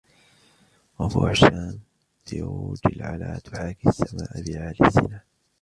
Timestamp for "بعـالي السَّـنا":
4.33-5.21